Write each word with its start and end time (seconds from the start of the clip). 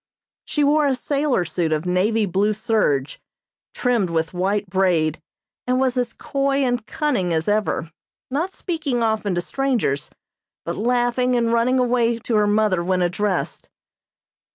She 0.45 0.63
wore 0.63 0.87
a 0.87 0.95
sailor 0.95 1.45
suit 1.45 1.71
of 1.71 1.85
navy 1.85 2.25
blue 2.25 2.53
serge, 2.53 3.21
trimmed 3.75 4.09
with 4.09 4.33
white 4.33 4.67
braid, 4.67 5.21
and 5.67 5.79
was 5.79 5.95
as 5.95 6.11
coy 6.13 6.63
and 6.63 6.83
cunning 6.87 7.31
as 7.31 7.47
ever, 7.47 7.91
not 8.31 8.51
speaking 8.51 9.03
often 9.03 9.35
to 9.35 9.41
strangers, 9.41 10.09
but 10.65 10.75
laughing 10.75 11.35
and 11.35 11.53
running 11.53 11.77
away 11.77 12.17
to 12.17 12.35
her 12.37 12.47
mother 12.47 12.83
when 12.83 13.03
addressed. 13.03 13.69